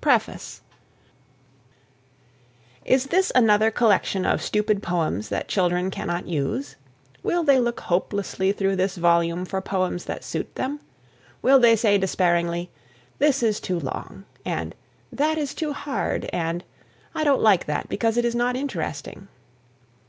[0.00, 0.60] PREFACE
[2.84, 6.76] Is this another collection of stupid poems that children cannot use?
[7.24, 10.78] Will they look hopelessly through this volume for poems that suit them?
[11.42, 12.70] Will they say despairingly,
[13.18, 14.76] "This is too long," and
[15.10, 16.62] "That is too hard," and
[17.12, 19.26] "I don't like that because it is not interesting"?